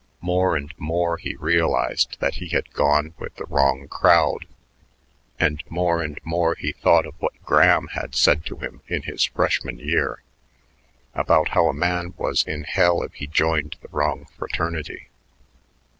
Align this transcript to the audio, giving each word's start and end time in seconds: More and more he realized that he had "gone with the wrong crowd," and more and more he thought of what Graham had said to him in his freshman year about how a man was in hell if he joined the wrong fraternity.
More 0.21 0.55
and 0.55 0.73
more 0.79 1.17
he 1.17 1.35
realized 1.35 2.17
that 2.19 2.33
he 2.37 2.49
had 2.49 2.73
"gone 2.73 3.13
with 3.19 3.35
the 3.35 3.45
wrong 3.45 3.87
crowd," 3.87 4.47
and 5.39 5.61
more 5.69 6.01
and 6.01 6.19
more 6.23 6.55
he 6.55 6.71
thought 6.71 7.05
of 7.05 7.13
what 7.19 7.39
Graham 7.43 7.85
had 7.89 8.15
said 8.15 8.43
to 8.47 8.57
him 8.57 8.81
in 8.87 9.03
his 9.03 9.25
freshman 9.25 9.77
year 9.77 10.23
about 11.13 11.49
how 11.49 11.67
a 11.67 11.71
man 11.75 12.15
was 12.17 12.43
in 12.43 12.63
hell 12.63 13.03
if 13.03 13.13
he 13.13 13.27
joined 13.27 13.75
the 13.83 13.89
wrong 13.91 14.25
fraternity. 14.39 15.09